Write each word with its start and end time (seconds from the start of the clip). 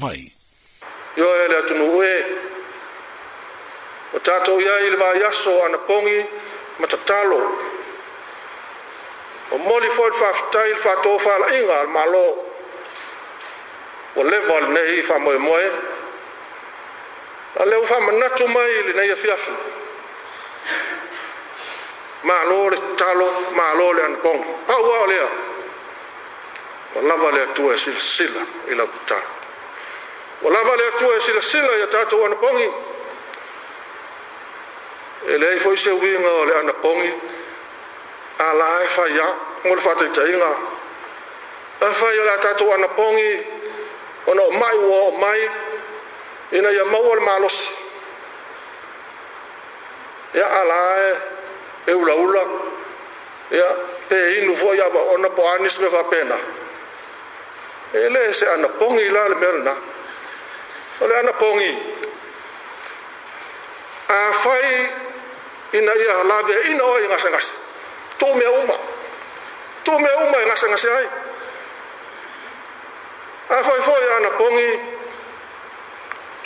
mai. 0.00 0.32
Yo 1.16 1.36
e 1.44 1.48
le 1.48 1.56
atunu 1.58 1.96
ue, 1.98 2.24
o 4.14 4.18
tato 4.18 4.60
ia 4.60 4.78
i 4.78 4.90
le 4.90 4.96
vayaso 4.96 5.62
ana 5.64 5.78
pongi 5.78 6.26
matatalo, 6.78 7.38
o 9.50 9.56
moli 9.58 9.88
fo 9.90 10.06
i 10.06 10.10
fafutai 10.10 10.72
i 10.72 10.76
fato 10.76 11.08
o 11.10 11.18
fala 11.18 11.48
inga 11.56 11.80
al 11.80 11.88
malo, 11.88 12.44
o 14.16 14.22
leva 14.22 14.56
al 14.56 14.68
nehi 14.70 14.98
i 14.98 15.02
famoe 15.02 15.36
moe, 15.38 15.70
a 17.60 17.64
leo 17.64 17.82
famanatu 17.86 18.46
mai 18.48 18.70
i 18.78 18.82
le 18.84 18.92
neia 18.92 19.16
fiafi, 19.16 19.52
malo 22.22 22.68
le 22.68 22.76
talo, 22.96 23.30
malo 23.52 23.92
le 23.92 24.02
anpongi, 24.02 24.46
pau 24.66 24.92
au 24.92 25.06
lea, 25.06 25.28
o 26.94 27.00
lava 27.08 27.30
le 27.30 27.40
atua 27.40 27.72
e 27.72 27.76
sila 27.78 27.98
sila 28.00 28.42
i 28.68 28.74
la 28.74 28.84
putaro 28.84 29.35
o 30.42 30.50
lava 30.50 30.76
le 30.76 30.84
atua 30.88 31.16
e 31.16 31.20
silasila 31.20 31.76
ia 31.78 31.86
tatou 31.86 32.24
anapogi 32.26 32.68
e 35.26 35.36
leai 35.40 35.58
foʻi 35.64 35.76
seuiga 35.76 36.30
o 36.30 36.44
le 36.44 36.54
anapogi 36.58 37.12
ala 38.48 38.66
e 38.84 38.88
faia 38.96 39.26
mo 39.64 39.74
le 39.74 39.80
faataitaʻiga 39.86 40.50
e 41.80 41.88
fai 42.00 42.18
o 42.18 42.24
le 42.24 42.30
a 42.30 42.38
tatou 42.38 42.72
anapogi 42.72 43.40
ona 44.26 44.42
o 44.42 44.50
mai 44.50 44.76
ua 44.78 44.96
oo 45.08 45.16
mai 45.18 45.50
ina 46.52 46.70
ia 46.70 46.84
maua 46.84 47.14
le 47.16 47.20
malosi 47.20 47.70
ia 50.34 50.46
ala 50.60 50.96
e 51.10 51.12
e 51.86 51.92
ulaula 51.94 52.42
ia 53.50 53.68
peinu 54.08 54.52
foʻi 54.54 54.80
avaona 54.84 55.30
po 55.30 55.42
anis 55.52 55.78
me 55.80 55.88
faapena 55.88 56.36
e 57.92 58.08
lē 58.14 58.32
se 58.32 58.44
anapogi 58.48 59.02
i 59.06 59.10
la 59.16 59.28
le 59.28 59.34
mea 59.36 59.52
lanā 59.56 59.74
ole 61.00 61.16
ana 61.18 61.32
kongi 61.32 61.78
a 64.08 64.32
fai 64.32 64.90
ina 65.72 65.92
ia 65.94 66.24
lave 66.24 66.52
e 66.54 66.68
ina 66.72 66.84
oi 66.84 67.08
ngasa 67.08 67.28
ngasa 67.30 67.52
tu 68.18 68.34
me 68.34 68.46
uma 68.46 68.74
tu 69.84 69.98
me 69.98 70.10
uma 70.24 70.38
ngasa 70.46 70.66
e 70.66 70.70
ngasa 70.70 70.88
ai 70.98 71.08
a 73.58 73.62
fai 73.64 73.80
foi 73.80 74.08
ana 74.16 74.30
kongi 74.30 74.70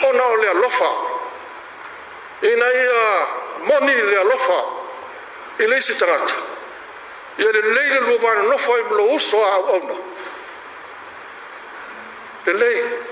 ona 0.09 0.23
ole 0.23 0.53
lofa 0.53 0.89
ina 2.41 2.65
ia 2.81 3.01
moni 3.69 3.93
le 3.95 4.23
lofa 4.23 4.59
ile 5.59 5.79
si 5.81 5.97
tangata 5.97 6.35
ia 7.37 7.51
le 7.51 7.61
leile 7.61 7.99
luvana 7.99 8.41
nofa 8.43 8.71
i 8.79 8.83
mlo 8.83 9.03
uso 9.15 9.45
a 9.45 9.53
au 9.53 9.99
le 12.45 12.53
leile 12.53 13.10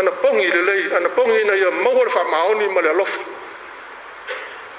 ana 0.00 0.10
pongi 0.10 0.46
le 0.50 0.62
lei 0.64 0.84
ana 0.96 1.08
pongi 1.12 1.44
na 1.44 1.54
ia 1.54 1.70
maua 1.70 2.04
le 2.04 2.10
faamaoni 2.10 2.68
ma 2.68 2.80
le 2.80 2.88
alofa 2.90 3.20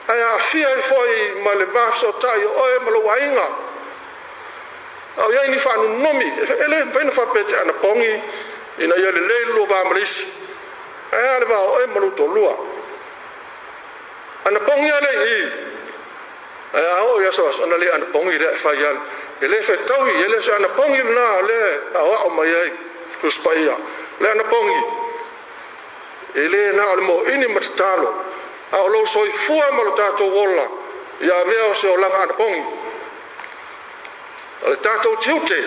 ae 0.07 0.23
afia 0.35 0.67
ai 0.67 0.81
foi 0.81 1.41
ma 1.43 1.53
le 1.53 1.65
vasootaʻi 1.65 2.45
o 2.45 2.63
oe 2.63 2.79
ma 2.83 2.89
lou 2.91 3.09
aiga 3.11 3.47
ao 5.21 5.31
iai 5.33 5.47
ni 5.47 5.57
faanunumi 5.59 6.27
ele 6.65 6.85
faina 6.93 7.11
faapete 7.11 7.55
ana 7.59 7.73
pogi 7.73 8.13
ina 8.79 8.95
ia 8.95 9.11
lelei 9.11 9.45
lua 9.45 9.65
vamalaisi 9.65 10.25
ae 11.13 11.27
a 11.35 11.39
le 11.39 11.45
vaoe 11.45 11.85
ma 11.87 11.99
lou 11.99 12.11
tolua 12.11 12.53
ana 14.45 14.59
pogi 14.59 14.89
a 14.91 14.99
lei 15.01 15.17
i 15.17 15.51
ae 16.79 16.85
a 16.97 17.03
oo 17.03 17.21
iaso 17.21 17.47
asona 17.49 17.77
le 17.77 17.91
ana 17.93 18.05
pogi 18.05 18.37
lea 18.37 18.51
e 18.51 18.55
faia 18.57 18.91
ele 19.41 19.61
faitaui 19.61 20.23
ele 20.23 20.41
so 20.41 20.53
ana 20.55 20.67
pogi 20.67 20.97
lenā 21.01 21.27
le 21.47 21.59
aoaʻo 21.93 22.29
mai 22.35 22.53
ai 22.61 22.71
tusipaia 23.21 23.75
le 24.19 24.29
ana 24.31 24.43
pogi 24.43 24.99
e 26.33 26.47
lē 26.47 26.73
na 26.75 26.83
o 26.91 26.95
le 26.95 27.01
moʻini 27.03 27.47
matatalo 27.53 28.09
a 28.71 28.77
o 28.81 28.87
lou 28.87 29.05
soifua 29.05 29.71
ma 29.71 29.83
lo 29.83 29.91
tatou 29.91 30.31
ola 30.33 30.65
iā 31.21 31.33
avea 31.41 31.65
o 31.65 31.73
se 31.73 31.87
olaga 31.87 32.21
anaogi 32.23 32.63
o 34.65 34.69
le 34.69 34.75
tatou 34.77 35.17
tiute 35.17 35.59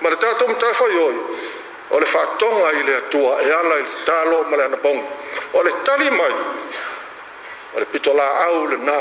ma 0.00 0.08
le 0.10 0.16
tatou 0.16 0.48
matafai 0.48 0.96
oi 0.96 1.16
o 1.90 1.98
le 2.00 2.06
faatoga 2.06 2.72
i 2.72 2.82
le 2.82 2.94
atua 2.96 3.38
e 3.42 3.50
ala 3.50 3.74
i 3.78 3.82
le 3.82 3.88
tatalo 3.88 4.42
ma 4.48 4.56
le 4.56 4.62
anapogi 4.64 5.02
o 5.52 5.62
le 5.62 5.72
tali 5.82 6.10
mai 6.10 6.34
o 7.74 7.78
le 7.80 7.84
pitolaau 7.84 8.66
lenā 8.72 9.00